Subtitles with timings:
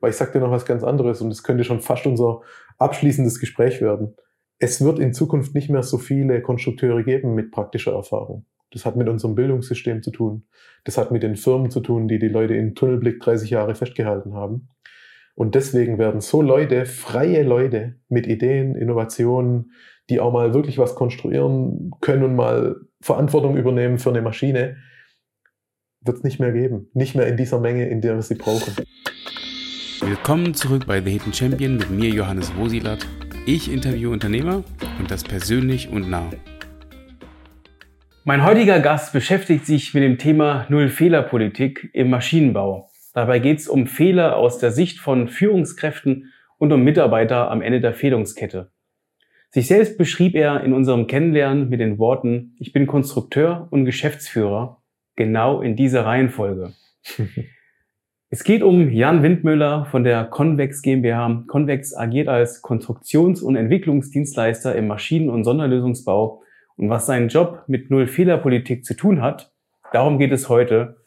[0.00, 2.40] weil ich sag dir noch was ganz anderes und es könnte schon fast unser
[2.78, 4.14] abschließendes Gespräch werden.
[4.58, 8.44] Es wird in Zukunft nicht mehr so viele Konstrukteure geben mit praktischer Erfahrung.
[8.70, 10.44] Das hat mit unserem Bildungssystem zu tun.
[10.84, 14.34] Das hat mit den Firmen zu tun, die die Leute in Tunnelblick 30 Jahre festgehalten
[14.34, 14.68] haben.
[15.34, 19.72] Und deswegen werden so Leute, freie Leute mit Ideen, Innovationen,
[20.10, 24.78] die auch mal wirklich was konstruieren können und mal Verantwortung übernehmen für eine Maschine,
[26.00, 26.90] wird es nicht mehr geben.
[26.92, 28.74] Nicht mehr in dieser Menge, in der wir sie brauchen.
[30.00, 33.04] Willkommen zurück bei The Hidden Champion mit mir, Johannes Wosilat.
[33.46, 34.62] Ich interviewe Unternehmer
[34.98, 36.30] und das persönlich und nah.
[38.24, 42.88] Mein heutiger Gast beschäftigt sich mit dem Thema Null-Fehler-Politik im Maschinenbau.
[43.12, 47.80] Dabei geht es um Fehler aus der Sicht von Führungskräften und um Mitarbeiter am Ende
[47.80, 48.70] der Fädungskette.
[49.50, 54.80] Sich selbst beschrieb er in unserem Kennenlernen mit den Worten, ich bin Konstrukteur und Geschäftsführer,
[55.16, 56.74] genau in dieser Reihenfolge.
[58.30, 61.44] es geht um Jan Windmüller von der Convex GmbH.
[61.46, 66.42] Convex agiert als Konstruktions- und Entwicklungsdienstleister im Maschinen- und Sonderlösungsbau.
[66.76, 69.50] Und was seinen Job mit Null-Fehler-Politik zu tun hat,
[69.92, 70.98] darum geht es heute.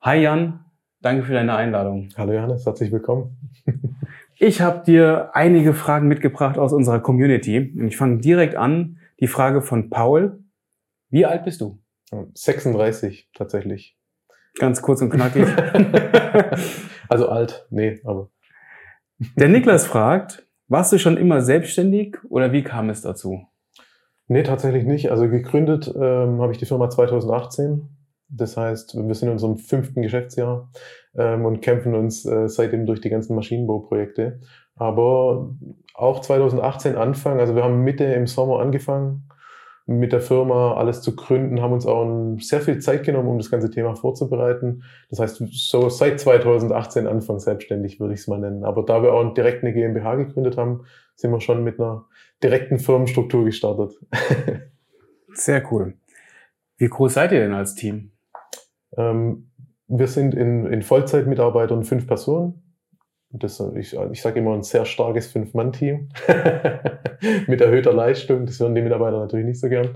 [0.00, 0.64] Hi Jan,
[1.02, 2.08] danke für deine Einladung.
[2.16, 3.36] Hallo Johannes, herzlich willkommen.
[4.42, 7.74] Ich habe dir einige Fragen mitgebracht aus unserer Community.
[7.78, 8.96] Und ich fange direkt an.
[9.20, 10.42] Die Frage von Paul.
[11.10, 11.78] Wie alt bist du?
[12.32, 13.99] 36 tatsächlich.
[14.58, 15.46] Ganz kurz und knackig.
[17.08, 18.28] also alt, nee, aber.
[19.36, 23.46] Der Niklas fragt, warst du schon immer selbstständig oder wie kam es dazu?
[24.28, 25.10] Nee, tatsächlich nicht.
[25.10, 27.88] Also gegründet ähm, habe ich die Firma 2018
[28.30, 30.70] das heißt, wir sind in unserem fünften Geschäftsjahr
[31.16, 34.40] ähm, und kämpfen uns äh, seitdem durch die ganzen Maschinenbauprojekte.
[34.76, 35.50] Aber
[35.94, 39.28] auch 2018 Anfang, also wir haben Mitte im Sommer angefangen
[39.90, 43.50] mit der Firma alles zu gründen, haben uns auch sehr viel Zeit genommen, um das
[43.50, 44.84] ganze Thema vorzubereiten.
[45.10, 48.64] Das heißt, so seit 2018 Anfang selbstständig würde ich es mal nennen.
[48.64, 50.84] Aber da wir auch direkt eine GmbH gegründet haben,
[51.16, 52.06] sind wir schon mit einer
[52.40, 53.98] direkten Firmenstruktur gestartet.
[55.32, 55.94] Sehr cool.
[56.76, 58.12] Wie groß seid ihr denn als Team?
[58.96, 59.50] Ähm,
[59.88, 62.62] wir sind in, in Vollzeitmitarbeitern fünf Personen.
[63.32, 66.08] Das, ich ich sage immer ein sehr starkes Fünf-Mann-Team
[67.46, 68.44] mit erhöhter Leistung.
[68.44, 69.90] Das hören die Mitarbeiter natürlich nicht so gern.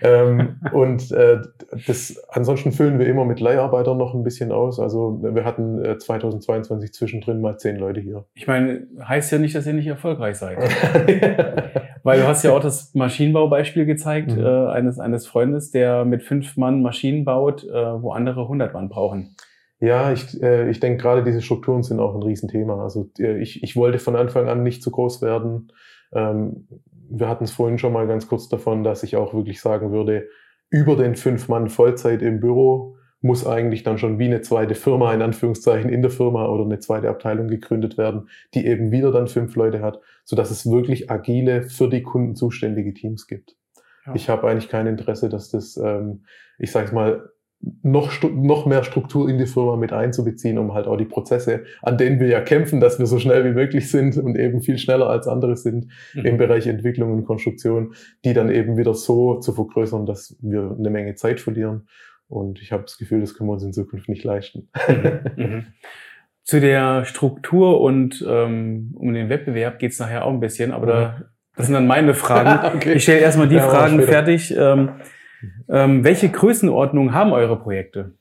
[0.00, 1.42] Ähm, und äh,
[1.86, 4.80] das, ansonsten füllen wir immer mit Leiharbeitern noch ein bisschen aus.
[4.80, 8.24] Also wir hatten äh, 2022 zwischendrin mal zehn Leute hier.
[8.32, 10.56] Ich meine, heißt ja nicht, dass ihr nicht erfolgreich seid.
[12.04, 14.42] Weil du hast ja auch das Maschinenbaubeispiel gezeigt mhm.
[14.42, 18.88] äh, eines, eines Freundes, der mit fünf Mann Maschinen baut, äh, wo andere hundert Mann
[18.88, 19.36] brauchen.
[19.80, 22.82] Ja, ich, äh, ich denke gerade diese Strukturen sind auch ein Riesenthema.
[22.82, 25.72] Also äh, ich, ich wollte von Anfang an nicht zu groß werden.
[26.12, 26.66] Ähm,
[27.10, 30.28] wir hatten es vorhin schon mal ganz kurz davon, dass ich auch wirklich sagen würde,
[30.70, 35.12] über den fünf Mann Vollzeit im Büro muss eigentlich dann schon wie eine zweite Firma
[35.12, 39.26] in Anführungszeichen in der Firma oder eine zweite Abteilung gegründet werden, die eben wieder dann
[39.26, 43.56] fünf Leute hat, so dass es wirklich agile für die Kunden zuständige Teams gibt.
[44.06, 44.14] Ja.
[44.14, 46.24] Ich habe eigentlich kein Interesse, dass das, ähm,
[46.58, 50.96] ich sage mal, noch, noch mehr Struktur in die Firma mit einzubeziehen, um halt auch
[50.96, 54.36] die Prozesse, an denen wir ja kämpfen, dass wir so schnell wie möglich sind und
[54.36, 56.24] eben viel schneller als andere sind mhm.
[56.24, 60.90] im Bereich Entwicklung und Konstruktion, die dann eben wieder so zu vergrößern, dass wir eine
[60.90, 61.88] Menge Zeit verlieren.
[62.28, 64.68] Und ich habe das Gefühl, das können wir uns in Zukunft nicht leisten.
[64.88, 65.20] Mhm.
[65.36, 65.66] mhm.
[66.44, 71.22] Zu der Struktur und ähm, um den Wettbewerb geht's nachher auch ein bisschen, aber da,
[71.54, 72.66] das sind dann meine Fragen.
[72.76, 72.94] okay.
[72.94, 74.56] Ich stelle erstmal die ja, Fragen fertig.
[74.56, 74.92] Ähm,
[75.68, 78.14] ähm, welche Größenordnung haben eure Projekte?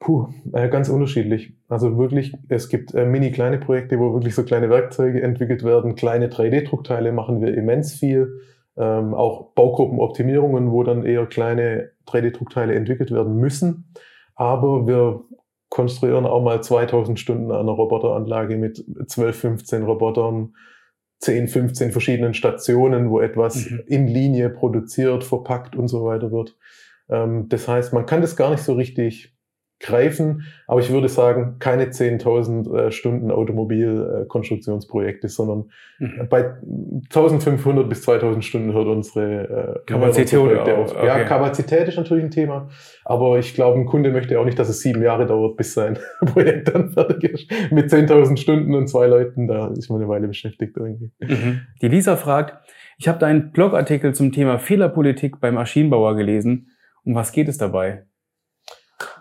[0.00, 1.54] Puh, äh, ganz unterschiedlich.
[1.68, 5.96] Also wirklich, es gibt äh, mini kleine Projekte, wo wirklich so kleine Werkzeuge entwickelt werden.
[5.96, 8.40] Kleine 3D-Druckteile machen wir immens viel.
[8.76, 13.92] Ähm, auch Baugruppenoptimierungen, wo dann eher kleine 3D-Druckteile entwickelt werden müssen.
[14.36, 15.24] Aber wir
[15.68, 20.54] konstruieren auch mal 2000 Stunden an einer Roboteranlage mit 12, 15 Robotern,
[21.20, 23.82] 10, 15 verschiedenen Stationen, wo etwas mhm.
[23.86, 26.56] in Linie produziert, verpackt und so weiter wird.
[27.08, 29.37] Ähm, das heißt, man kann das gar nicht so richtig
[29.80, 36.26] greifen, aber ich würde sagen, keine 10.000 äh, Stunden Automobilkonstruktionsprojekte, sondern mhm.
[36.28, 36.54] bei
[37.10, 40.96] 1.500 bis 2.000 Stunden hört unsere äh, Kapazität auf.
[40.96, 41.06] Okay.
[41.06, 42.68] Ja, Kapazität ist natürlich ein Thema,
[43.04, 45.96] aber ich glaube, ein Kunde möchte auch nicht, dass es sieben Jahre dauert, bis sein
[46.26, 47.50] Projekt dann fertig ist.
[47.70, 51.12] Mit 10.000 Stunden und zwei Leuten, da ist man eine Weile beschäftigt irgendwie.
[51.20, 51.60] Mhm.
[51.80, 52.56] Die Lisa fragt,
[52.98, 56.72] ich habe deinen Blogartikel zum Thema Fehlerpolitik beim Maschinenbauer gelesen.
[57.04, 58.08] Um was geht es dabei?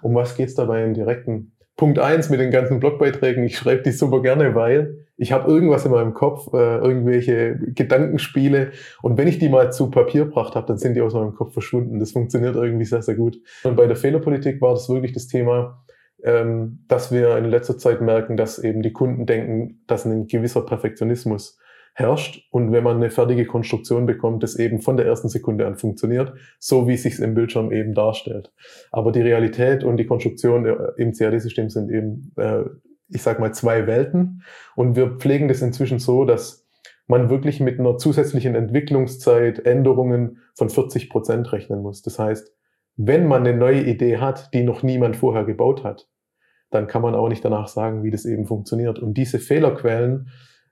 [0.01, 1.53] Um was geht's dabei im direkten?
[1.75, 5.85] Punkt eins mit den ganzen Blogbeiträgen, ich schreibe die super gerne, weil ich habe irgendwas
[5.85, 8.71] in meinem Kopf, äh, irgendwelche Gedankenspiele
[9.03, 11.53] und wenn ich die mal zu Papier gebracht habe, dann sind die aus meinem Kopf
[11.53, 11.99] verschwunden.
[11.99, 13.39] Das funktioniert irgendwie sehr, sehr gut.
[13.63, 15.83] Und bei der Fehlerpolitik war das wirklich das Thema,
[16.23, 20.61] ähm, dass wir in letzter Zeit merken, dass eben die Kunden denken, dass ein gewisser
[20.61, 21.59] Perfektionismus
[21.97, 25.77] herrscht und wenn man eine fertige Konstruktion bekommt, das eben von der ersten Sekunde an
[25.77, 28.53] funktioniert, so wie es sich im Bildschirm eben darstellt.
[28.91, 32.65] Aber die Realität und die Konstruktion äh, im CAD-System sind eben, äh,
[33.09, 34.43] ich sag mal, zwei Welten
[34.75, 36.67] und wir pflegen das inzwischen so, dass
[37.07, 42.03] man wirklich mit einer zusätzlichen Entwicklungszeit Änderungen von 40 Prozent rechnen muss.
[42.03, 42.53] Das heißt,
[42.95, 46.07] wenn man eine neue Idee hat, die noch niemand vorher gebaut hat,
[46.69, 48.99] dann kann man auch nicht danach sagen, wie das eben funktioniert.
[48.99, 50.27] Und diese Fehlerquellen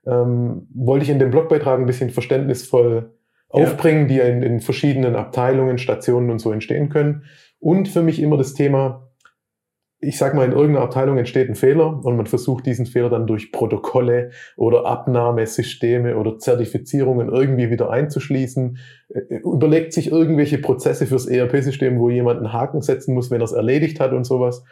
[0.06, 3.12] ähm, wollte ich in dem Blogbeitrag ein bisschen verständnisvoll
[3.52, 3.64] ja.
[3.64, 7.24] aufbringen, die in, in verschiedenen Abteilungen, Stationen und so entstehen können.
[7.58, 9.10] Und für mich immer das Thema,
[9.98, 13.26] ich sag mal, in irgendeiner Abteilung entsteht ein Fehler und man versucht diesen Fehler dann
[13.26, 18.78] durch Protokolle oder Abnahmesysteme oder Zertifizierungen irgendwie wieder einzuschließen,
[19.42, 23.52] überlegt sich irgendwelche Prozesse fürs ERP-System, wo jemand einen Haken setzen muss, wenn er es
[23.52, 24.64] erledigt hat und sowas.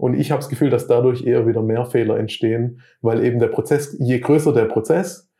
[0.00, 3.48] Und ich habe das Gefühl, dass dadurch eher wieder mehr Fehler entstehen, weil eben der
[3.48, 5.30] Prozess, je größer der Prozess,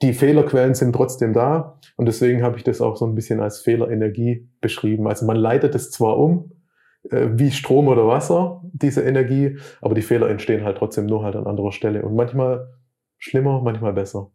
[0.00, 1.78] die Fehlerquellen sind trotzdem da.
[1.96, 5.06] Und deswegen habe ich das auch so ein bisschen als Fehlerenergie beschrieben.
[5.06, 6.52] Also man leitet es zwar um,
[7.10, 11.36] äh, wie Strom oder Wasser, diese Energie, aber die Fehler entstehen halt trotzdem nur halt
[11.36, 12.02] an anderer Stelle.
[12.02, 12.68] Und manchmal
[13.18, 14.30] schlimmer, manchmal besser.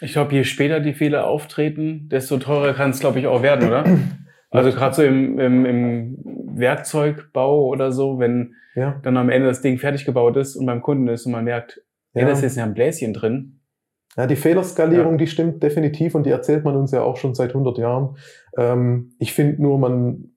[0.00, 3.66] Ich glaube, je später die Fehler auftreten, desto teurer kann es, glaube ich, auch werden,
[3.66, 3.84] oder?
[4.50, 9.00] Also gerade so im, im, im Werkzeugbau oder so, wenn ja.
[9.02, 11.82] dann am Ende das Ding fertig gebaut ist und beim Kunden ist und man merkt,
[12.12, 13.60] ja, ja da ist jetzt ja ein Bläschen drin.
[14.16, 15.18] Ja, die Fehlerskalierung, ja.
[15.18, 18.16] die stimmt definitiv und die erzählt man uns ja auch schon seit 100 Jahren.
[18.56, 20.34] Ähm, ich finde nur, man,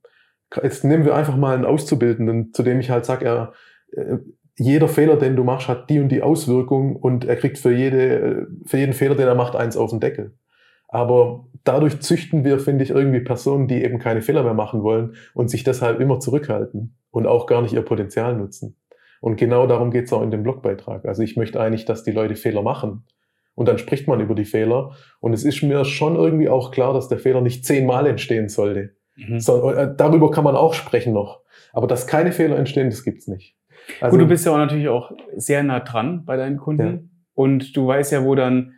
[0.63, 3.53] jetzt nehmen wir einfach mal einen Auszubildenden, zu dem ich halt sage, er,
[3.91, 4.17] äh,
[4.59, 8.47] jeder Fehler, den du machst, hat die und die Auswirkung und er kriegt für, jede,
[8.65, 10.33] für jeden Fehler, den er macht, eins auf den Deckel.
[10.87, 15.15] Aber dadurch züchten wir, finde ich, irgendwie Personen, die eben keine Fehler mehr machen wollen
[15.33, 18.77] und sich deshalb immer zurückhalten und auch gar nicht ihr Potenzial nutzen.
[19.19, 21.05] Und genau darum geht es auch in dem Blogbeitrag.
[21.05, 23.03] Also ich möchte eigentlich, dass die Leute Fehler machen.
[23.55, 24.91] Und dann spricht man über die Fehler.
[25.19, 28.91] Und es ist mir schon irgendwie auch klar, dass der Fehler nicht zehnmal entstehen sollte.
[29.15, 29.39] Mhm.
[29.39, 31.41] So, äh, darüber kann man auch sprechen noch.
[31.73, 33.55] Aber dass keine Fehler entstehen, das gibt's nicht.
[33.99, 36.87] Also, Gut, du bist ja auch natürlich auch sehr nah dran bei deinen Kunden.
[36.87, 36.99] Ja.
[37.33, 38.73] Und du weißt ja, wo dann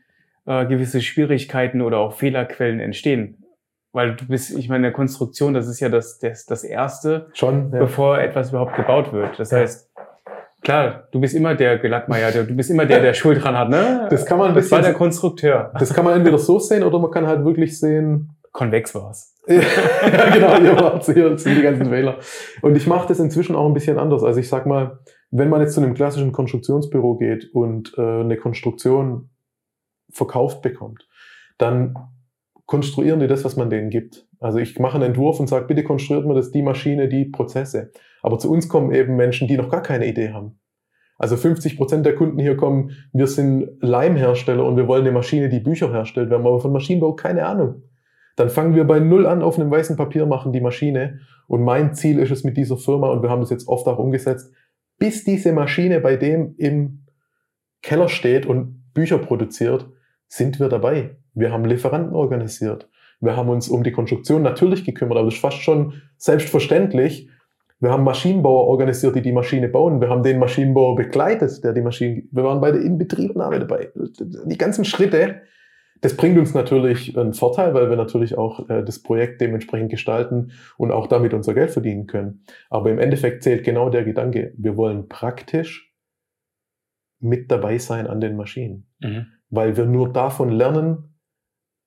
[0.50, 3.46] äh, gewisse Schwierigkeiten oder auch Fehlerquellen entstehen.
[3.92, 7.72] Weil du bist, ich meine, der Konstruktion, das ist ja das, das, das Erste, Schon,
[7.72, 7.80] ja.
[7.80, 9.40] bevor etwas überhaupt gebaut wird.
[9.40, 9.60] Das ja.
[9.60, 9.92] heißt,
[10.62, 14.08] klar, du bist immer der Gelackmeier, du bist immer der, der Schuld dran hat, ne?
[14.10, 15.72] Das kann man ein bisschen, das war der Konstrukteur.
[15.78, 18.36] Das kann man entweder so sehen oder man kann halt wirklich sehen.
[18.52, 19.36] Konvex war's.
[19.48, 19.60] ja,
[20.34, 22.18] genau, ihr wart hier sind die ganzen Fehler.
[22.64, 24.24] Und ich mache das inzwischen auch ein bisschen anders.
[24.24, 25.00] Also ich sag mal,
[25.30, 29.30] wenn man jetzt zu einem klassischen Konstruktionsbüro geht und äh, eine Konstruktion
[30.12, 31.08] verkauft bekommt,
[31.58, 31.96] dann
[32.66, 34.28] konstruieren die das, was man denen gibt.
[34.40, 37.92] Also ich mache einen Entwurf und sage, bitte konstruiert mir das, die Maschine, die Prozesse.
[38.22, 40.60] Aber zu uns kommen eben Menschen, die noch gar keine Idee haben.
[41.18, 45.50] Also 50 Prozent der Kunden hier kommen, wir sind Leimhersteller und wir wollen eine Maschine,
[45.50, 46.30] die Bücher herstellt.
[46.30, 47.84] Wir haben aber von Maschinenbau keine Ahnung.
[48.38, 51.20] Dann fangen wir bei Null an auf einem weißen Papier, machen die Maschine.
[51.48, 54.00] Und mein Ziel ist es mit dieser Firma, und wir haben das jetzt oft auch
[54.00, 54.54] umgesetzt,
[54.98, 57.06] bis diese Maschine bei dem im
[57.82, 59.90] Keller steht und Bücher produziert,
[60.30, 61.18] sind wir dabei.
[61.34, 62.88] Wir haben Lieferanten organisiert.
[63.20, 67.30] Wir haben uns um die Konstruktion natürlich gekümmert, aber das ist fast schon selbstverständlich.
[67.82, 70.00] Wir haben Maschinenbauer organisiert, die die Maschine bauen.
[70.00, 73.90] Wir haben den Maschinenbauer begleitet, der die Maschine, wir waren bei der Inbetriebnahme dabei.
[73.96, 75.42] Die ganzen Schritte,
[76.02, 80.52] das bringt uns natürlich einen Vorteil, weil wir natürlich auch äh, das Projekt dementsprechend gestalten
[80.78, 82.44] und auch damit unser Geld verdienen können.
[82.70, 85.94] Aber im Endeffekt zählt genau der Gedanke, wir wollen praktisch
[87.22, 88.88] mit dabei sein an den Maschinen.
[89.02, 91.16] Mhm weil wir nur davon lernen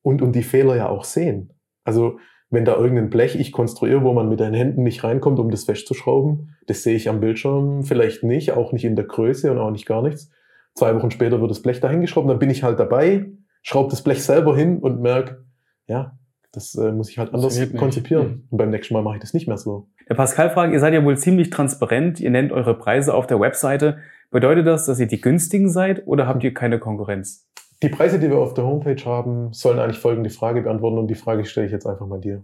[0.03, 1.53] und, und die Fehler ja auch sehen.
[1.85, 2.19] Also
[2.51, 5.65] wenn da irgendein Blech ich konstruiere, wo man mit den Händen nicht reinkommt, um das
[5.65, 9.71] festzuschrauben, das sehe ich am Bildschirm vielleicht nicht, auch nicht in der Größe und auch
[9.71, 10.31] nicht gar nichts.
[10.75, 13.31] Zwei Wochen später wird das Blech da hingeschraubt, dann bin ich halt dabei,
[13.63, 15.45] schraube das Blech selber hin und merke,
[15.87, 16.19] ja,
[16.53, 18.27] das äh, muss ich halt anders konzipieren.
[18.27, 18.45] Mhm.
[18.51, 19.89] Und beim nächsten Mal mache ich das nicht mehr so.
[20.09, 23.41] Der Pascal fragt, ihr seid ja wohl ziemlich transparent, ihr nennt eure Preise auf der
[23.41, 23.99] Webseite.
[24.33, 27.47] Bedeutet das, dass ihr die günstigen seid oder habt ihr keine Konkurrenz?
[27.83, 31.15] Die Preise, die wir auf der Homepage haben, sollen eigentlich folgende Frage beantworten und die
[31.15, 32.43] Frage stelle ich jetzt einfach mal dir.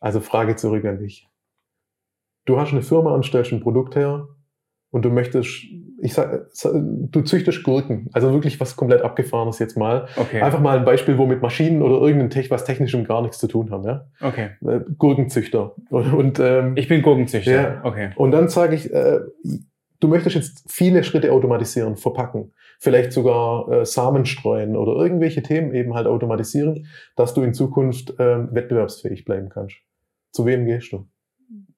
[0.00, 1.28] Also Frage zurück an dich.
[2.46, 4.28] Du hast eine Firma und stellst ein Produkt her
[4.90, 5.66] und du möchtest,
[6.00, 10.08] ich sag, du züchtest Gurken, also wirklich was komplett abgefahrenes jetzt mal.
[10.16, 10.40] Okay.
[10.40, 13.48] Einfach mal ein Beispiel, wo mit Maschinen oder irgendeinem Tech, was technischem gar nichts zu
[13.48, 14.06] tun haben, ja.
[14.22, 14.50] Okay.
[14.66, 15.74] Äh, Gurkenzüchter.
[15.90, 17.52] Und, und ähm, ich bin Gurkenzüchter.
[17.52, 17.80] Ja.
[17.84, 18.12] Okay.
[18.16, 19.20] Und dann sage ich, äh,
[20.00, 25.74] du möchtest jetzt viele Schritte automatisieren, verpacken vielleicht sogar äh, Samen streuen oder irgendwelche Themen
[25.74, 29.76] eben halt automatisieren, dass du in Zukunft äh, wettbewerbsfähig bleiben kannst.
[30.32, 31.06] Zu wem gehst du?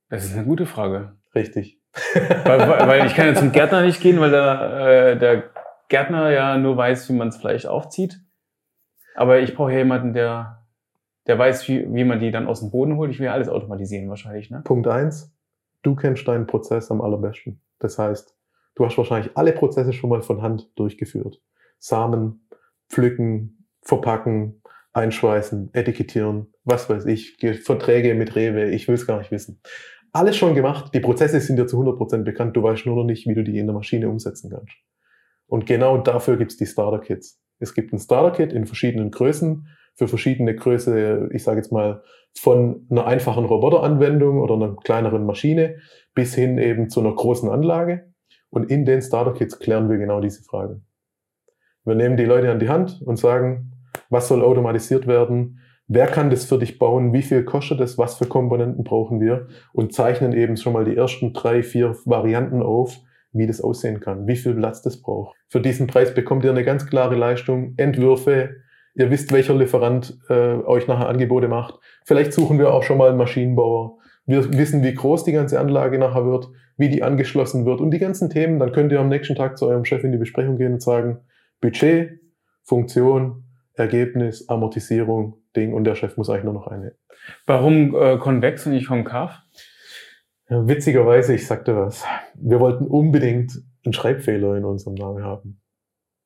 [0.08, 1.16] Das ist eine gute Frage.
[1.34, 1.80] Richtig.
[2.14, 5.50] weil, weil, ich kann ja zum Gärtner nicht gehen, weil der, äh, der
[5.88, 8.20] Gärtner ja nur weiß, wie man es Fleisch aufzieht.
[9.14, 10.64] Aber ich brauche ja jemanden, der,
[11.26, 13.10] der weiß, wie, wie man die dann aus dem Boden holt.
[13.10, 14.50] Ich will ja alles automatisieren wahrscheinlich.
[14.50, 14.62] Ne?
[14.64, 15.34] Punkt eins:
[15.82, 17.60] Du kennst deinen Prozess am allerbesten.
[17.82, 18.36] Das heißt,
[18.76, 21.42] du hast wahrscheinlich alle Prozesse schon mal von Hand durchgeführt.
[21.78, 22.48] Samen,
[22.88, 24.62] pflücken, verpacken,
[24.92, 29.60] einschweißen, etikettieren, was weiß ich, Verträge mit Rewe, ich will es gar nicht wissen.
[30.12, 33.26] Alles schon gemacht, die Prozesse sind dir zu 100% bekannt, du weißt nur noch nicht,
[33.26, 34.74] wie du die in der Maschine umsetzen kannst.
[35.46, 37.40] Und genau dafür gibt's die Starter-Kits.
[37.58, 42.02] Es gibt ein Starter-Kit in verschiedenen Größen, für verschiedene Größe, ich sage jetzt mal,
[42.38, 45.76] von einer einfachen Roboteranwendung oder einer kleineren Maschine
[46.14, 48.12] bis hin eben zu einer großen Anlage.
[48.50, 50.84] Und in den Starter-Kits klären wir genau diese Fragen.
[51.84, 53.72] Wir nehmen die Leute an die Hand und sagen,
[54.08, 58.16] was soll automatisiert werden, wer kann das für dich bauen, wie viel kostet es, was
[58.16, 63.00] für Komponenten brauchen wir und zeichnen eben schon mal die ersten drei, vier Varianten auf,
[63.32, 65.36] wie das aussehen kann, wie viel Platz das braucht.
[65.48, 68.56] Für diesen Preis bekommt ihr eine ganz klare Leistung, Entwürfe,
[68.94, 71.78] ihr wisst, welcher Lieferant äh, euch nachher Angebote macht.
[72.04, 73.98] Vielleicht suchen wir auch schon mal einen Maschinenbauer.
[74.26, 77.98] Wir wissen, wie groß die ganze Anlage nachher wird, wie die angeschlossen wird und die
[77.98, 78.58] ganzen Themen.
[78.58, 81.18] Dann könnt ihr am nächsten Tag zu eurem Chef in die Besprechung gehen und sagen,
[81.60, 82.20] Budget,
[82.62, 86.94] Funktion, Ergebnis, Amortisierung, Ding und der Chef muss eigentlich nur noch eine.
[87.46, 89.38] Warum äh, konvex und nicht konkav?
[90.48, 92.04] Ja, witzigerweise, ich sagte was.
[92.34, 95.60] Wir wollten unbedingt einen Schreibfehler in unserem Namen haben.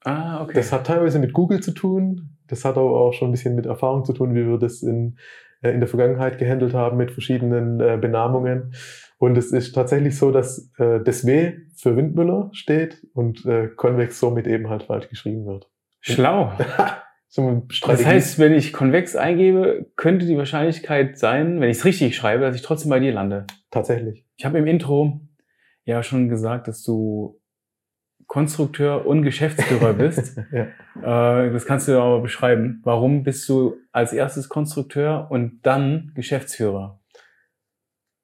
[0.04, 0.52] Ah, okay.
[0.54, 2.36] Das hat teilweise mit Google zu tun.
[2.46, 5.18] Das hat aber auch schon ein bisschen mit Erfahrung zu tun, wie wir das in,
[5.62, 8.74] in der Vergangenheit gehandelt haben mit verschiedenen äh, Benamungen.
[9.18, 14.20] Und es ist tatsächlich so, dass äh, das W für Windmüller steht und äh, konvex
[14.20, 15.70] somit eben halt falsch geschrieben wird.
[16.00, 16.52] Schlau.
[17.86, 22.44] das heißt, wenn ich konvex eingebe, könnte die Wahrscheinlichkeit sein, wenn ich es richtig schreibe,
[22.44, 23.46] dass ich trotzdem bei dir lande.
[23.70, 24.24] Tatsächlich.
[24.36, 25.20] Ich habe im Intro
[25.84, 27.40] ja schon gesagt, dass du
[28.26, 30.38] Konstrukteur und Geschäftsführer bist.
[30.52, 31.44] ja.
[31.44, 32.80] äh, das kannst du aber beschreiben.
[32.84, 37.00] Warum bist du als erstes Konstrukteur und dann Geschäftsführer?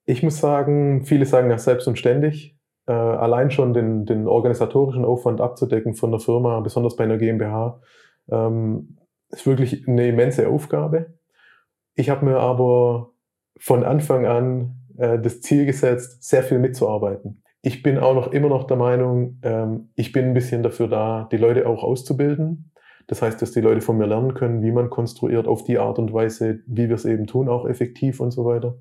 [0.05, 2.59] Ich muss sagen, viele sagen ja selbst und ständig.
[2.87, 7.81] Äh, allein schon den, den organisatorischen Aufwand abzudecken von der Firma, besonders bei einer GmbH,
[8.31, 8.99] ähm,
[9.31, 11.15] ist wirklich eine immense Aufgabe.
[11.95, 13.13] Ich habe mir aber
[13.57, 17.42] von Anfang an äh, das Ziel gesetzt, sehr viel mitzuarbeiten.
[17.63, 21.29] Ich bin auch noch immer noch der Meinung, ähm, ich bin ein bisschen dafür da,
[21.31, 22.73] die Leute auch auszubilden.
[23.07, 25.99] Das heißt, dass die Leute von mir lernen können, wie man konstruiert auf die Art
[25.99, 28.79] und Weise, wie wir es eben tun, auch effektiv und so weiter.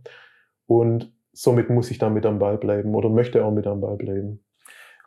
[0.65, 3.97] Und somit muss ich da mit am Ball bleiben oder möchte auch mit am Ball
[3.97, 4.43] bleiben.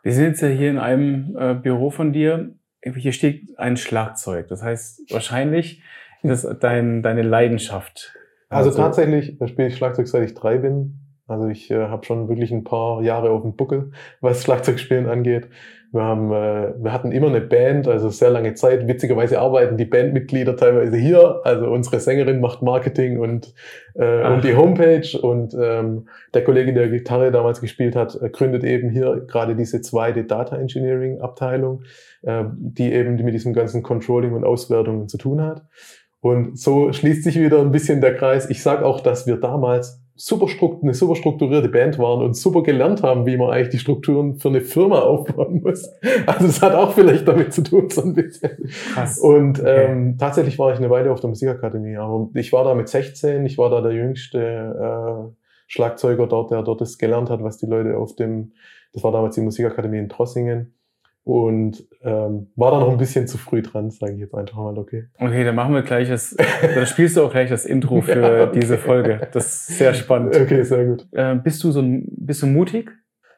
[0.03, 2.55] Wir sind jetzt ja hier in einem äh, Büro von dir.
[2.83, 4.47] Hier steht ein Schlagzeug.
[4.47, 5.81] Das heißt, wahrscheinlich
[6.21, 8.13] ist das dein, deine Leidenschaft.
[8.49, 10.99] Also, also tatsächlich spiele ich Schlagzeug seit ich drei bin.
[11.27, 13.91] Also ich äh, habe schon wirklich ein paar Jahre auf dem Buckel,
[14.21, 15.49] was Schlagzeugspielen angeht.
[15.91, 18.87] Wir, haben, äh, wir hatten immer eine Band, also sehr lange Zeit.
[18.87, 21.39] Witzigerweise arbeiten die Bandmitglieder teilweise hier.
[21.45, 23.53] Also unsere Sängerin macht Marketing und,
[23.95, 25.17] äh, und die Homepage.
[25.19, 29.81] Und ähm, der Kollege, der Gitarre damals gespielt hat, äh, gründet eben hier gerade diese
[29.81, 31.83] zweite Data Engineering Abteilung,
[32.23, 35.63] äh, die eben mit diesem ganzen Controlling und Auswertungen zu tun hat.
[36.19, 38.49] Und so schließt sich wieder ein bisschen der Kreis.
[38.49, 40.47] Ich sage auch, dass wir damals super
[40.81, 44.47] eine super strukturierte Band waren und super gelernt haben, wie man eigentlich die Strukturen für
[44.47, 45.89] eine Firma aufbauen muss.
[46.25, 48.51] Also es hat auch vielleicht damit zu tun, so ein bisschen.
[48.93, 49.19] Krass.
[49.19, 49.91] Und okay.
[49.91, 53.45] ähm, tatsächlich war ich eine Weile auf der Musikakademie, aber ich war da mit 16,
[53.45, 55.35] ich war da der jüngste äh,
[55.67, 58.53] Schlagzeuger dort, der dort das gelernt hat, was die Leute auf dem,
[58.93, 60.73] das war damals die Musikakademie in Trossingen,
[61.25, 64.77] und ähm, war da noch ein bisschen zu früh dran, sage ich jetzt einfach mal,
[64.77, 65.07] okay.
[65.17, 68.43] Okay, dann machen wir gleich das, dann spielst du auch gleich das Intro für ja,
[68.43, 68.59] okay.
[68.59, 69.27] diese Folge.
[69.31, 70.35] Das ist sehr spannend.
[70.35, 71.07] Okay, sehr gut.
[71.11, 72.91] Äh, bist du so bist du mutig?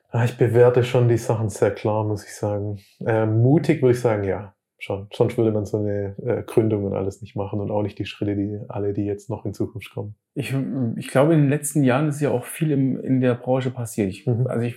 [0.09, 2.79] Ah, ich bewerte schon die Sachen sehr klar, muss ich sagen.
[3.05, 5.07] Äh, mutig würde ich sagen, ja, schon.
[5.13, 8.05] Sonst würde man so eine äh, Gründung und alles nicht machen und auch nicht die
[8.05, 10.15] Schritte, die alle, die jetzt noch in Zukunft kommen.
[10.33, 10.53] Ich,
[10.97, 14.09] ich glaube, in den letzten Jahren ist ja auch viel im, in der Branche passiert.
[14.09, 14.47] Ich, mhm.
[14.47, 14.75] Also ich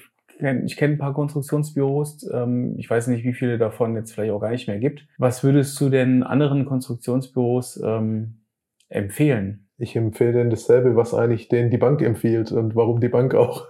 [0.64, 2.28] ich kenne ein paar Konstruktionsbüros.
[2.32, 5.06] Ähm, ich weiß nicht, wie viele davon jetzt vielleicht auch gar nicht mehr gibt.
[5.18, 8.42] Was würdest du denn anderen Konstruktionsbüros ähm,
[8.88, 9.68] empfehlen?
[9.82, 13.66] Ich empfehle denn dasselbe, was eigentlich denen die Bank empfiehlt und warum die Bank auch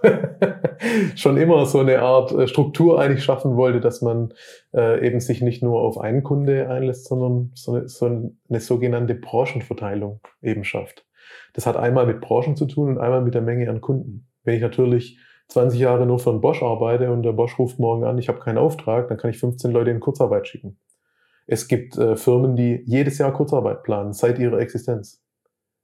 [1.15, 4.33] schon immer so eine Art äh, Struktur eigentlich schaffen wollte, dass man
[4.73, 9.15] äh, eben sich nicht nur auf einen Kunde einlässt, sondern so eine, so eine sogenannte
[9.15, 11.05] Branchenverteilung eben schafft.
[11.53, 14.27] Das hat einmal mit Branchen zu tun und einmal mit der Menge an Kunden.
[14.43, 15.17] Wenn ich natürlich
[15.51, 18.39] 20 Jahre nur für einen Bosch arbeite und der Bosch ruft morgen an, ich habe
[18.39, 20.77] keinen Auftrag, dann kann ich 15 Leute in Kurzarbeit schicken.
[21.45, 25.21] Es gibt äh, Firmen, die jedes Jahr Kurzarbeit planen, seit ihrer Existenz,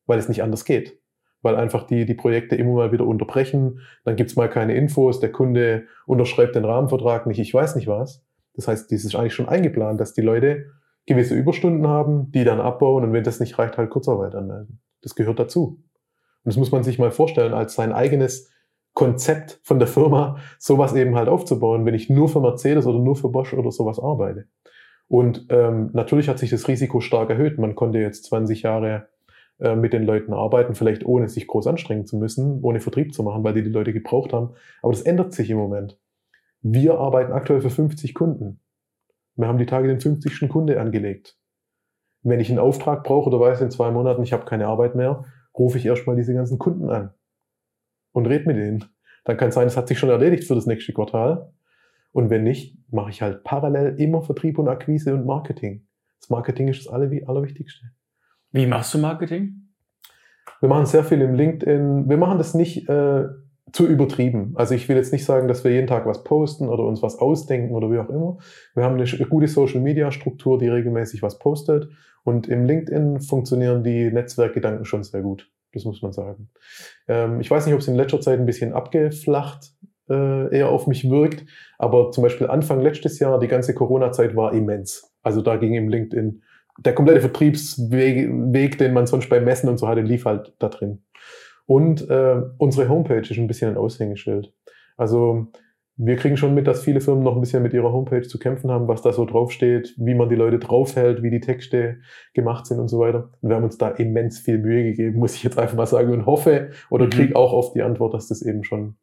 [0.06, 1.00] weil es nicht anders geht.
[1.42, 3.82] weil einfach die, die Projekte immer mal wieder unterbrechen.
[4.06, 8.24] Dann gibt's mal keine Infos, der Kunde unterschreibt den Rahmenvertrag nicht, ich weiß nicht was.
[8.56, 10.68] Das heißt, das ist eigentlich schon eingeplant, dass die Leute
[11.06, 14.80] gewisse Überstunden haben, die dann abbauen und wenn das nicht reicht, halt Kurzarbeit anmelden.
[15.02, 15.84] Das gehört dazu.
[16.44, 18.50] Und das muss man sich mal vorstellen, als sein eigenes
[18.98, 23.16] Konzept von der Firma, sowas eben halt aufzubauen, wenn ich nur für Mercedes oder nur
[23.16, 24.48] für Bosch oder sowas arbeite.
[25.08, 27.60] Und ähm, natürlich hat sich das Risiko stark erhöht.
[27.60, 29.08] Man konnte jetzt 20 Jahre
[29.60, 33.22] äh, mit den Leuten arbeiten, vielleicht ohne sich groß anstrengen zu müssen, ohne Vertrieb zu
[33.22, 34.56] machen, weil die die Leute gebraucht haben.
[34.82, 36.00] Aber das ändert sich im Moment.
[36.63, 38.62] Wir arbeiten aktuell für 50 Kunden.
[39.36, 40.50] Wir haben die Tage den 50.
[40.50, 41.38] Kunde angelegt.
[42.24, 45.25] Wenn ich einen Auftrag brauche oder weiß in zwei Monaten, ich habe keine Arbeit mehr,
[45.56, 47.12] rufe ich erstmal diese ganzen Kunden an
[48.18, 48.86] und rede mit denen.
[49.26, 51.52] Dann kann es sein, es hat sich schon erledigt für das nächste Quartal.
[52.12, 55.86] Und wenn nicht, mache ich halt parallel immer Vertrieb und Akquise und Marketing.
[56.20, 57.92] Das Marketing ist das Allerwichtigste.
[58.52, 59.70] Wie machst du Marketing?
[60.62, 62.10] Wir machen sehr viel im LinkedIn.
[62.10, 63.26] Wir machen das nicht äh,
[63.72, 64.54] zu übertrieben.
[64.56, 67.20] Also ich will jetzt nicht sagen, dass wir jeden Tag was posten oder uns was
[67.20, 68.40] ausdenken oder wie auch immer.
[68.74, 71.90] Wir haben eine gute Social-Media-Struktur, die regelmäßig was postet.
[72.24, 75.52] Und im LinkedIn funktionieren die Netzwerkgedanken schon sehr gut.
[75.78, 76.50] Das muss man sagen.
[77.08, 79.74] Ähm, ich weiß nicht, ob es in letzter Zeit ein bisschen abgeflacht
[80.10, 81.46] äh, eher auf mich wirkt.
[81.78, 85.14] Aber zum Beispiel Anfang letztes Jahr, die ganze Corona-Zeit war immens.
[85.22, 86.42] Also da ging im LinkedIn
[86.80, 90.70] der komplette Vertriebsweg, Weg, den man sonst bei Messen und so hatte, lief halt da
[90.70, 91.04] drin.
[91.66, 94.54] Und äh, unsere Homepage ist ein bisschen ein Aushängeschild.
[94.96, 95.48] Also
[96.00, 98.70] wir kriegen schon mit, dass viele Firmen noch ein bisschen mit ihrer Homepage zu kämpfen
[98.70, 101.98] haben, was da so draufsteht, wie man die Leute draufhält, wie die Texte
[102.36, 103.32] gemacht sind und so weiter.
[103.42, 106.13] Und wir haben uns da immens viel Mühe gegeben, muss ich jetzt einfach mal sagen,
[106.13, 107.10] und hoffe oder mhm.
[107.10, 108.98] kriege auch oft die Antwort, dass das eben schon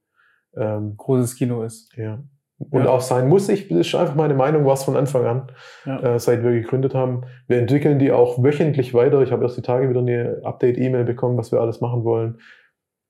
[0.57, 1.93] ähm, großes Kino ist.
[1.97, 2.23] Ja.
[2.59, 2.89] Und ja.
[2.89, 3.49] auch sein muss.
[3.49, 5.53] Ich, das ist einfach meine Meinung, war es von Anfang an,
[5.85, 6.15] ja.
[6.15, 7.23] äh, seit wir gegründet haben.
[7.49, 9.21] Wir entwickeln die auch wöchentlich weiter.
[9.23, 12.39] Ich habe erst die Tage wieder eine Update-E-Mail bekommen, was wir alles machen wollen.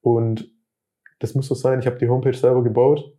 [0.01, 0.51] Und
[1.19, 1.81] das muss so sein.
[1.81, 3.15] Ich habe die Homepage selber gebaut.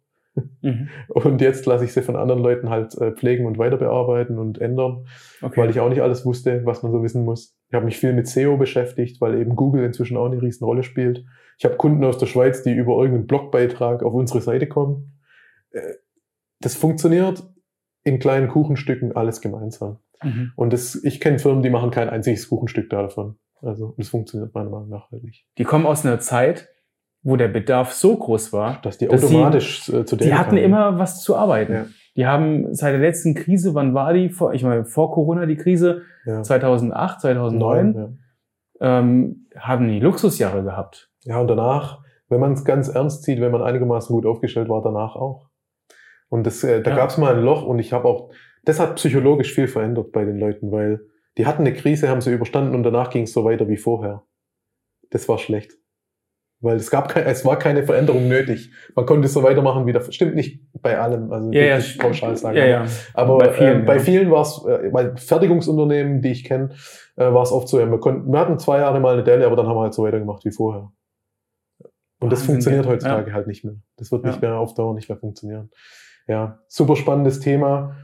[0.61, 0.89] Mhm.
[1.09, 4.59] Und jetzt lasse ich sie von anderen Leuten halt äh, pflegen und weiter bearbeiten und
[4.59, 5.05] ändern,
[5.41, 5.61] okay.
[5.61, 7.57] weil ich auch nicht alles wusste, was man so wissen muss.
[7.69, 10.83] Ich habe mich viel mit SEO beschäftigt, weil eben Google inzwischen auch eine riesen Rolle
[10.83, 11.23] spielt.
[11.57, 15.19] Ich habe Kunden aus der Schweiz, die über irgendeinen Blogbeitrag auf unsere Seite kommen.
[15.71, 15.93] Äh,
[16.59, 17.43] das funktioniert
[18.03, 19.99] in kleinen Kuchenstücken alles gemeinsam.
[20.23, 20.51] Mhm.
[20.55, 23.37] Und das, ich kenne Firmen, die machen kein einziges Kuchenstück davon.
[23.61, 25.47] Also das funktioniert meiner Meinung nach halt nicht.
[25.57, 26.69] Die kommen aus einer Zeit,
[27.25, 30.51] wo der Bedarf so groß war, dass die automatisch sie, äh, zu denen Die hatten
[30.51, 30.63] kamen.
[30.63, 31.73] immer was zu arbeiten.
[31.73, 31.85] Ja.
[32.15, 34.29] Die haben seit der letzten Krise, wann war die?
[34.29, 36.43] Vor, ich meine, vor Corona die Krise, ja.
[36.43, 38.19] 2008, 2009, 9,
[38.79, 38.99] ja.
[38.99, 41.09] ähm, haben die Luxusjahre gehabt.
[41.23, 44.83] Ja, und danach, wenn man es ganz ernst sieht, wenn man einigermaßen gut aufgestellt war,
[44.83, 45.49] danach auch.
[46.29, 46.97] Und das, äh, da ja.
[46.97, 48.29] gab es mal ein Loch und ich habe auch,
[48.65, 51.01] das hat psychologisch viel verändert bei den Leuten, weil
[51.39, 54.21] die hatten eine Krise, haben sie überstanden und danach ging es so weiter wie vorher.
[55.09, 55.73] Das war schlecht.
[56.65, 58.71] Weil es gab kein, es war keine Veränderung nötig.
[58.95, 60.13] Man konnte so weitermachen wie das.
[60.13, 62.57] Stimmt nicht bei allem, also ja, ja, pauschal sagen.
[62.57, 62.85] Ja, ja.
[63.13, 66.71] Aber bei vielen, äh, bei vielen war es, äh, bei Fertigungsunternehmen, die ich kenne,
[67.17, 69.45] äh, war es oft so, ja, wir, konnten, wir hatten zwei Jahre mal eine Delle,
[69.45, 70.91] aber dann haben wir halt so weitergemacht wie vorher.
[72.19, 73.75] Und das funktioniert heutzutage halt nicht mehr.
[73.97, 75.69] Das wird nicht mehr auf Dauer nicht mehr funktionieren.
[76.27, 77.95] Ja, super spannendes Thema.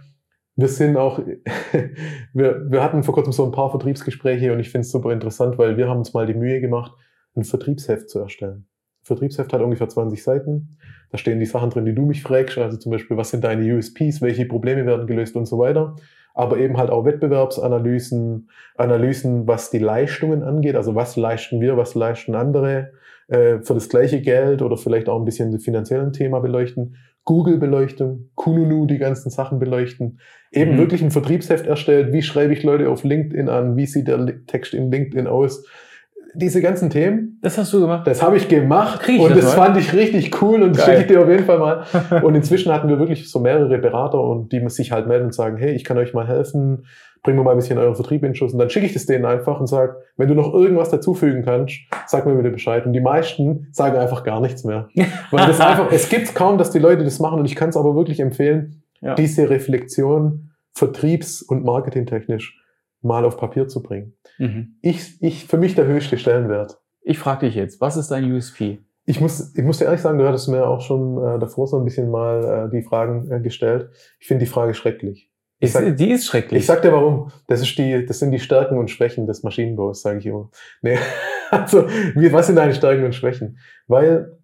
[0.56, 1.20] Wir sind auch,
[2.34, 5.58] wir, wir hatten vor kurzem so ein paar Vertriebsgespräche und ich finde es super interessant,
[5.58, 6.92] weil wir haben uns mal die Mühe gemacht,
[7.36, 8.66] ein Vertriebsheft zu erstellen.
[9.02, 10.78] Ein Vertriebsheft hat ungefähr 20 Seiten.
[11.12, 13.76] Da stehen die Sachen drin, die du mich fragst, also zum Beispiel, was sind deine
[13.76, 15.96] USPs, welche Probleme werden gelöst und so weiter.
[16.34, 21.94] Aber eben halt auch Wettbewerbsanalysen, Analysen, was die Leistungen angeht, also was leisten wir, was
[21.94, 22.94] leisten andere
[23.28, 26.96] äh, für das gleiche Geld oder vielleicht auch ein bisschen das finanziellen Thema beleuchten.
[27.24, 30.20] Google-Beleuchtung, Kununu, die ganzen Sachen beleuchten.
[30.52, 30.78] Eben mhm.
[30.80, 32.14] wirklich ein Vertriebsheft erstellt.
[32.14, 33.78] Wie schreibe ich Leute auf LinkedIn an?
[33.78, 35.66] Wie sieht der Text in LinkedIn aus?
[36.34, 37.40] Diese ganzen Themen.
[37.42, 38.08] Das hast du gemacht?
[38.08, 41.02] Das habe ich gemacht ich und das, das fand ich richtig cool und das schicke
[41.02, 41.84] ich dir auf jeden Fall mal.
[42.24, 45.58] und inzwischen hatten wir wirklich so mehrere Berater und die sich halt melden und sagen,
[45.58, 46.86] hey, ich kann euch mal helfen,
[47.24, 48.54] bringen wir mal ein bisschen euren Vertrieb in Schuss.
[48.54, 51.76] Und dann schicke ich das denen einfach und sage, wenn du noch irgendwas dazufügen kannst,
[52.08, 52.86] sag mir bitte Bescheid.
[52.86, 54.88] Und die meisten sagen einfach gar nichts mehr.
[55.32, 57.78] Weil das einfach, es gibt kaum, dass die Leute das machen und ich kann es
[57.78, 59.16] aber wirklich empfehlen, ja.
[59.16, 62.61] diese Reflexion vertriebs- und marketingtechnisch
[63.02, 64.14] mal auf Papier zu bringen.
[64.38, 64.78] Mhm.
[64.82, 66.80] Ich, ich, für mich der höchste Stellenwert.
[67.02, 68.80] Ich frage dich jetzt, was ist dein USP?
[69.06, 71.78] Ich muss, ich muss dir ehrlich sagen, du hattest mir auch schon äh, davor so
[71.78, 73.90] ein bisschen mal äh, die Fragen äh, gestellt.
[74.20, 75.32] Ich finde die Frage schrecklich.
[75.60, 76.62] Ich sag, die ist schrecklich.
[76.62, 77.32] Ich sag dir warum.
[77.48, 80.50] Das ist die, das sind die Stärken und Schwächen des Maschinenbaus, sage ich immer.
[80.82, 80.98] Nee,
[81.52, 83.60] also, was sind deine Stärken und Schwächen?
[83.88, 84.40] Weil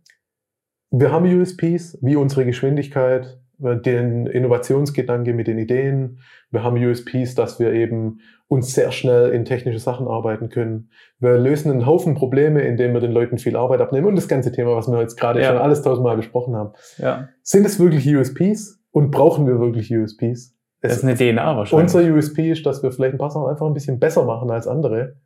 [0.91, 6.19] wir haben USPs, wie unsere Geschwindigkeit, den Innovationsgedanke mit den Ideen.
[6.51, 10.89] Wir haben USPs, dass wir eben uns sehr schnell in technische Sachen arbeiten können.
[11.19, 14.07] Wir lösen einen Haufen Probleme, indem wir den Leuten viel Arbeit abnehmen.
[14.07, 15.49] Und das ganze Thema, was wir jetzt gerade ja.
[15.49, 16.73] schon alles tausendmal besprochen haben.
[16.97, 17.29] Ja.
[17.41, 18.79] Sind es wirklich USPs?
[18.91, 20.55] Und brauchen wir wirklich USPs?
[20.81, 21.93] Das ist eine DNA wahrscheinlich.
[21.93, 24.67] Unser USP ist, dass wir vielleicht ein paar Sachen einfach ein bisschen besser machen als
[24.67, 25.17] andere.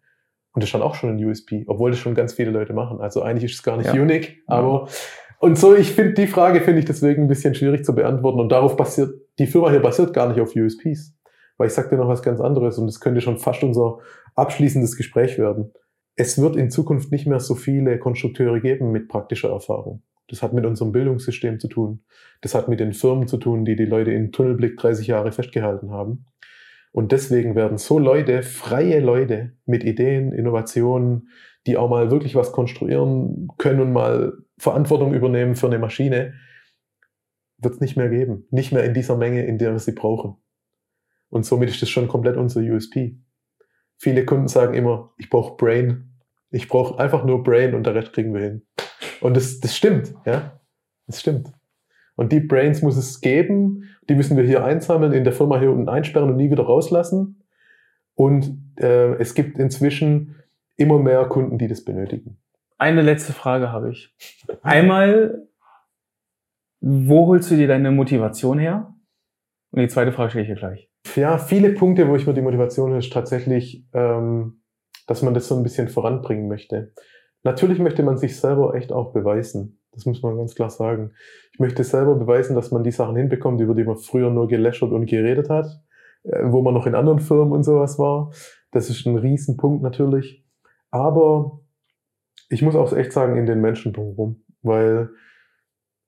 [0.54, 3.00] Und das ist schon auch schon ein USP, obwohl das schon ganz viele Leute machen.
[3.00, 4.02] Also eigentlich ist es gar nicht ja.
[4.02, 4.88] unique, aber
[5.42, 8.40] und so, ich finde die Frage finde ich deswegen ein bisschen schwierig zu beantworten.
[8.40, 11.16] Und darauf basiert, die Firma hier basiert gar nicht auf USPs.
[11.58, 13.98] Weil ich sag dir noch was ganz anderes und das könnte schon fast unser
[14.36, 15.74] abschließendes Gespräch werden.
[16.16, 20.04] Es wird in Zukunft nicht mehr so viele Konstrukteure geben mit praktischer Erfahrung.
[20.28, 22.04] Das hat mit unserem Bildungssystem zu tun.
[22.42, 25.90] Das hat mit den Firmen zu tun, die die Leute in Tunnelblick 30 Jahre festgehalten
[25.90, 26.26] haben.
[26.92, 31.30] Und deswegen werden so Leute, freie Leute mit Ideen, Innovationen,
[31.66, 36.34] die auch mal wirklich was konstruieren können und mal Verantwortung übernehmen für eine Maschine,
[37.58, 38.46] wird es nicht mehr geben.
[38.52, 40.36] Nicht mehr in dieser Menge, in der wir sie brauchen.
[41.30, 43.18] Und somit ist das schon komplett unser USP.
[43.98, 46.18] Viele Kunden sagen immer, ich brauche Brain.
[46.50, 48.68] Ich brauche einfach nur Brain und der Rest kriegen wir hin.
[49.22, 50.60] Und das, das stimmt, ja.
[51.08, 51.54] Das stimmt.
[52.22, 53.90] Und die Brains muss es geben.
[54.08, 57.42] Die müssen wir hier einsammeln, in der Firma hier unten einsperren und nie wieder rauslassen.
[58.14, 60.36] Und äh, es gibt inzwischen
[60.78, 62.38] immer mehr Kunden, die das benötigen.
[62.78, 64.16] Eine letzte Frage habe ich.
[64.62, 65.48] Einmal,
[66.80, 68.94] wo holst du dir deine Motivation her?
[69.72, 70.92] Und die zweite Frage stelle ich dir gleich.
[71.16, 74.62] Ja, viele Punkte, wo ich mir die Motivation höre, ist tatsächlich, ähm,
[75.08, 76.94] dass man das so ein bisschen voranbringen möchte.
[77.42, 79.81] Natürlich möchte man sich selber echt auch beweisen.
[79.94, 81.12] Das muss man ganz klar sagen.
[81.54, 84.92] Ich möchte selber beweisen, dass man die Sachen hinbekommt, über die man früher nur geläschert
[84.92, 85.66] und geredet hat,
[86.24, 88.32] äh, wo man noch in anderen Firmen und sowas war.
[88.72, 90.46] Das ist ein Riesenpunkt natürlich.
[90.92, 91.60] Aber
[92.50, 95.10] ich muss auch echt sagen, in den Menschen drumherum, weil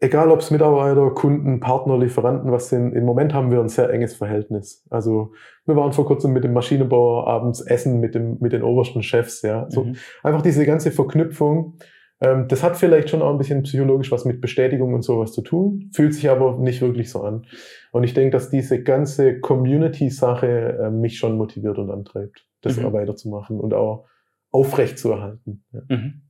[0.03, 3.89] egal ob es Mitarbeiter, Kunden, Partner, Lieferanten, was sind, im Moment haben wir ein sehr
[3.89, 4.85] enges Verhältnis.
[4.89, 5.31] Also
[5.65, 9.41] wir waren vor kurzem mit dem Maschinenbauer abends essen mit, dem, mit den obersten Chefs,
[9.41, 9.65] ja.
[9.69, 9.95] So mhm.
[10.21, 11.77] einfach diese ganze Verknüpfung.
[12.23, 15.41] Ähm, das hat vielleicht schon auch ein bisschen psychologisch was mit Bestätigung und sowas zu
[15.41, 17.45] tun, fühlt sich aber nicht wirklich so an.
[17.91, 22.93] Und ich denke, dass diese ganze Community-Sache äh, mich schon motiviert und antreibt, das mhm.
[22.93, 24.07] weiterzumachen und auch
[24.51, 25.65] aufrecht zu erhalten.
[25.73, 25.81] Ja.
[25.89, 26.21] Mhm.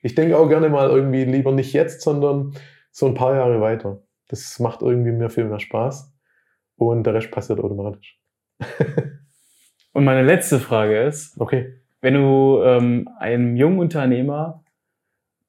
[0.00, 2.54] Ich denke auch gerne mal irgendwie lieber nicht jetzt, sondern
[2.92, 4.02] so ein paar Jahre weiter.
[4.28, 6.12] Das macht irgendwie mir viel mehr Spaß
[6.76, 8.18] und der Rest passiert automatisch.
[9.92, 11.74] und meine letzte Frage ist, okay.
[12.00, 14.61] wenn du ähm, einem jungen Unternehmer,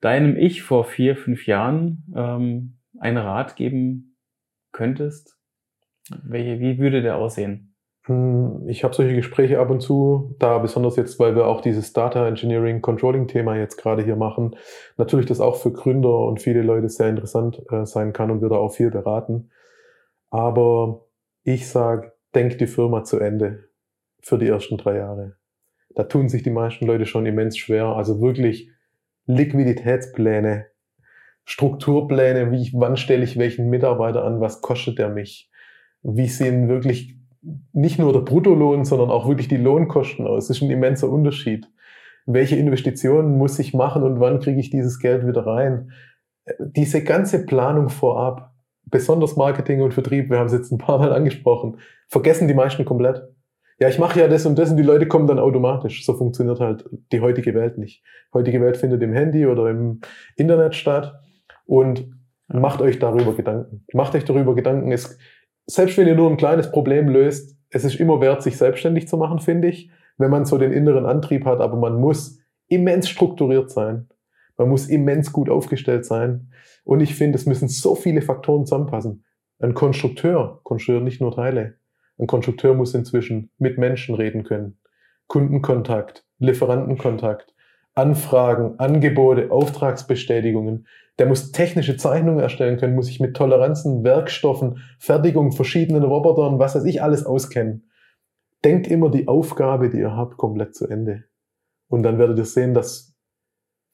[0.04, 4.18] deinem Ich vor vier, fünf Jahren ähm, einen Rat geben
[4.70, 5.38] könntest,
[6.22, 7.74] welche, wie würde der aussehen?
[8.04, 11.94] Hm, ich habe solche Gespräche ab und zu, da besonders jetzt, weil wir auch dieses
[11.94, 14.56] Data Engineering Controlling Thema jetzt gerade hier machen,
[14.98, 18.50] natürlich das auch für Gründer und viele Leute sehr interessant äh, sein kann und wir
[18.50, 19.50] da auch viel beraten.
[20.28, 21.06] Aber
[21.44, 23.70] ich sage, denk die Firma zu Ende
[24.20, 25.36] für die ersten drei Jahre.
[25.94, 27.86] Da tun sich die meisten Leute schon immens schwer.
[27.86, 28.73] Also wirklich
[29.26, 30.66] Liquiditätspläne,
[31.44, 35.50] Strukturpläne, wie ich, wann stelle ich welchen Mitarbeiter an, was kostet der mich?
[36.02, 37.16] Wie sehen wirklich
[37.72, 40.48] nicht nur der Bruttolohn, sondern auch wirklich die Lohnkosten aus.
[40.48, 41.68] Das ist ein immenser Unterschied.
[42.26, 45.92] Welche Investitionen muss ich machen und wann kriege ich dieses Geld wieder rein?
[46.58, 48.54] Diese ganze Planung vorab,
[48.86, 52.84] besonders Marketing und Vertrieb, wir haben es jetzt ein paar Mal angesprochen, vergessen die meisten
[52.84, 53.33] komplett.
[53.78, 56.04] Ja, ich mache ja das und das und die Leute kommen dann automatisch.
[56.04, 58.02] So funktioniert halt die heutige Welt nicht.
[58.32, 60.00] Die heutige Welt findet im Handy oder im
[60.36, 61.20] Internet statt
[61.66, 62.08] und
[62.48, 63.84] macht euch darüber Gedanken.
[63.92, 64.92] Macht euch darüber Gedanken.
[64.92, 65.18] Es,
[65.66, 69.16] selbst wenn ihr nur ein kleines Problem löst, es ist immer wert, sich selbstständig zu
[69.16, 73.70] machen, finde ich, wenn man so den inneren Antrieb hat, aber man muss immens strukturiert
[73.70, 74.08] sein.
[74.56, 76.52] Man muss immens gut aufgestellt sein.
[76.84, 79.24] Und ich finde, es müssen so viele Faktoren zusammenpassen.
[79.58, 81.74] Ein Konstrukteur konstruiert nicht nur Teile.
[82.18, 84.78] Ein Konstrukteur muss inzwischen mit Menschen reden können.
[85.26, 87.54] Kundenkontakt, Lieferantenkontakt,
[87.94, 90.86] Anfragen, Angebote, Auftragsbestätigungen.
[91.18, 96.74] Der muss technische Zeichnungen erstellen können, muss sich mit Toleranzen, Werkstoffen, Fertigung, verschiedenen Robotern, was
[96.74, 97.88] weiß ich, alles auskennen.
[98.64, 101.24] Denkt immer die Aufgabe, die ihr habt, komplett zu Ende.
[101.88, 103.14] Und dann werdet ihr sehen, dass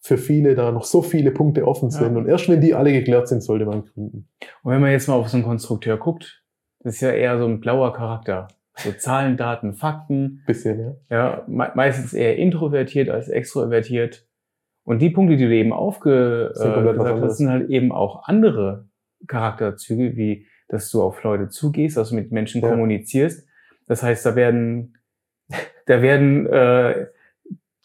[0.02, 2.14] für viele da noch so viele Punkte offen sind.
[2.14, 2.18] Ja.
[2.18, 4.28] Und erst wenn die alle geklärt sind, sollte man gründen.
[4.62, 6.39] Und wenn man jetzt mal auf so einen Konstrukteur guckt,
[6.80, 8.48] das ist ja eher so ein blauer Charakter.
[8.76, 10.42] So Zahlen, Daten, Fakten.
[10.46, 11.16] Bisschen, ja.
[11.16, 14.26] Ja, me meistens eher introvertiert als extrovertiert.
[14.84, 18.88] Und die Punkte, die du eben aufgesagt äh, hast, sind halt eben auch andere
[19.26, 22.70] Charakterzüge, wie dass du auf Leute zugehst, dass du mit Menschen ja.
[22.70, 23.46] kommunizierst.
[23.86, 24.96] Das heißt, da werden,
[25.86, 27.06] da werden äh,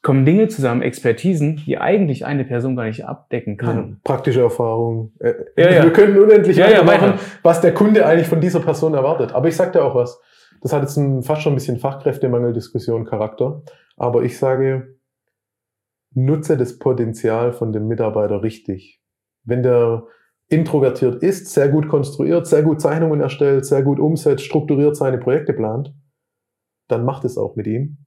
[0.06, 3.78] kommen Dinge zusammen, Expertisen, die eigentlich eine Person gar nicht abdecken kann.
[3.78, 5.14] Ja, praktische Erfahrung.
[5.20, 5.84] Äh, Ja, ja.
[5.84, 7.18] Wir können unendlich Ja, weiter.
[7.42, 9.34] was der Kunde eigentlich von dieser Person erwartet.
[9.34, 10.22] Aber ich sag dir auch was.
[10.62, 13.64] Das hat jetzt ein, fast schon ein bisschen Fachkräftemangel-Diskussion Charakter.
[13.98, 14.96] Aber ich sage,
[16.14, 19.02] nutze das Potenzial von dem Mitarbeiter richtig.
[19.44, 20.04] Wenn der
[20.50, 25.54] introvertiert ist, sehr gut konstruiert, sehr gut Zeichnungen erstellt, sehr gut umsetzt, strukturiert seine Projekte
[25.54, 25.96] plant,
[26.90, 28.05] dann macht es auch mit ihm.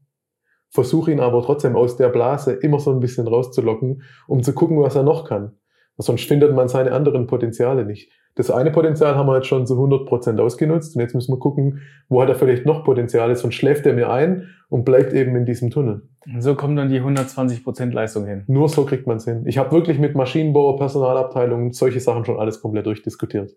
[0.71, 4.81] Versuche ihn aber trotzdem aus der Blase immer so ein bisschen rauszulocken, um zu gucken,
[4.81, 5.53] was er noch kann.
[5.97, 8.11] Sonst findet man seine anderen Potenziale nicht.
[8.37, 11.81] Das eine Potenzial haben wir jetzt schon zu 100% ausgenutzt und jetzt müssen wir gucken,
[12.09, 15.45] wo hat er vielleicht noch Potenziale, sonst schläft er mir ein und bleibt eben in
[15.45, 16.03] diesem Tunnel.
[16.25, 18.45] Und so kommen dann die 120% Leistung hin.
[18.47, 19.43] Nur so kriegt man es hin.
[19.47, 23.57] Ich habe wirklich mit Maschinenbauer, Personalabteilungen solche Sachen schon alles komplett durchdiskutiert.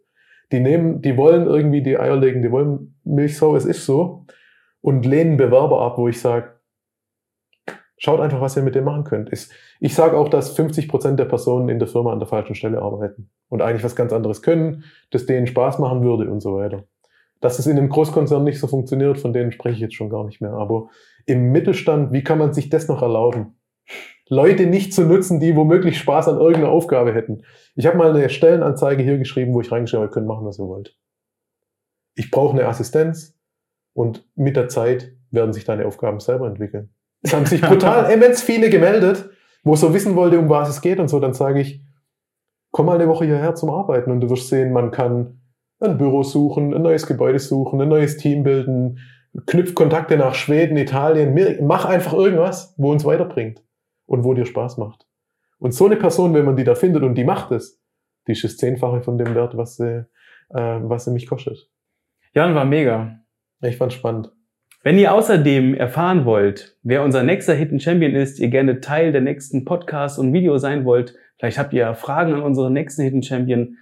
[0.52, 4.26] Die nehmen, die wollen irgendwie die Eier legen, die wollen Milchsau, es ist so,
[4.82, 6.51] und lehnen Bewerber ab, wo ich sage,
[8.02, 9.32] schaut einfach, was ihr mit dem machen könnt.
[9.80, 13.30] Ich sage auch, dass 50% der Personen in der Firma an der falschen Stelle arbeiten
[13.48, 16.86] und eigentlich was ganz anderes können, das denen Spaß machen würde und so weiter.
[17.42, 20.26] Dass es in einem Großkonzern nicht so funktioniert, von denen spreche ich jetzt schon gar
[20.26, 20.54] nicht mehr.
[20.54, 20.90] Aber
[21.28, 23.56] im Mittelstand, wie kann man sich das noch erlauben?
[24.28, 27.44] Leute nicht zu nutzen, die womöglich Spaß an irgendeiner Aufgabe hätten.
[27.76, 30.58] Ich habe mal eine Stellenanzeige hier geschrieben, wo ich reingeschrieben habe, ihr könnt machen, was
[30.58, 30.98] ihr wollt.
[32.16, 33.38] Ich brauche eine Assistenz
[33.94, 36.96] und mit der Zeit werden sich deine Aufgaben selber entwickeln.
[37.22, 39.30] Es haben sich brutal immens viele gemeldet,
[39.64, 41.20] wo so wissen wollte, um was es geht und so.
[41.20, 41.82] Dann sage ich,
[42.72, 45.42] komm mal eine Woche hierher zum Arbeiten und du wirst sehen, man kann
[45.80, 49.00] ein Büro suchen, ein neues Gebäude suchen, ein neues Team bilden,
[49.46, 53.64] knüpft Kontakte nach Schweden, Italien, mach einfach irgendwas, wo uns weiterbringt
[54.06, 55.08] und wo dir Spaß macht.
[55.60, 57.82] Und so eine Person, wenn man die da findet und die macht es,
[58.28, 60.06] die ist das Zehnfache von dem Wert, was sie,
[60.50, 61.70] äh, was sie mich kostet.
[62.34, 63.20] Jan war mega.
[63.62, 64.32] Ich fand's spannend.
[64.84, 69.22] Wenn ihr außerdem erfahren wollt, wer unser nächster Hidden Champion ist, ihr gerne Teil der
[69.22, 73.78] nächsten Podcasts und Videos sein wollt, vielleicht habt ihr Fragen an unseren nächsten Hidden Champion,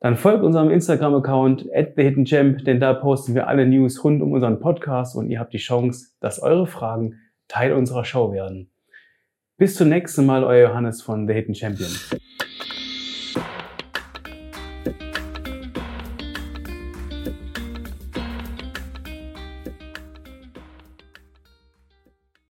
[0.00, 4.20] dann folgt unserem Instagram-Account at the Hidden Champ, denn da posten wir alle News rund
[4.20, 8.68] um unseren Podcast und ihr habt die Chance, dass eure Fragen Teil unserer Show werden.
[9.58, 11.90] Bis zum nächsten Mal, euer Johannes von The Hidden Champion.